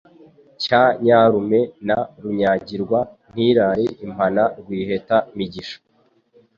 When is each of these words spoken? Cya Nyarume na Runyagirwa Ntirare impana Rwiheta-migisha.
Cya 0.61 0.83
Nyarume 1.03 1.59
na 1.87 1.97
Runyagirwa 2.21 2.99
Ntirare 3.31 3.85
impana 4.05 4.43
Rwiheta-migisha. 4.59 5.77